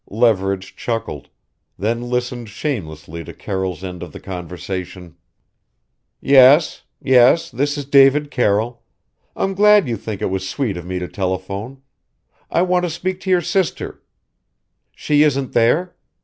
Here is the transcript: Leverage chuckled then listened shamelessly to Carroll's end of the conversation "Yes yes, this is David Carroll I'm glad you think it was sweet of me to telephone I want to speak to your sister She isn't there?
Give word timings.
Leverage 0.09 0.75
chuckled 0.75 1.29
then 1.77 2.01
listened 2.01 2.49
shamelessly 2.49 3.23
to 3.23 3.33
Carroll's 3.35 3.83
end 3.83 4.01
of 4.01 4.13
the 4.13 4.19
conversation 4.19 5.15
"Yes 6.19 6.81
yes, 6.99 7.51
this 7.51 7.77
is 7.77 7.85
David 7.85 8.31
Carroll 8.31 8.81
I'm 9.35 9.53
glad 9.53 9.87
you 9.87 9.97
think 9.97 10.19
it 10.23 10.31
was 10.31 10.49
sweet 10.49 10.75
of 10.75 10.87
me 10.87 10.97
to 10.97 11.07
telephone 11.07 11.83
I 12.49 12.63
want 12.63 12.83
to 12.85 12.89
speak 12.89 13.19
to 13.19 13.29
your 13.29 13.41
sister 13.41 14.01
She 14.95 15.21
isn't 15.21 15.53
there? 15.53 15.95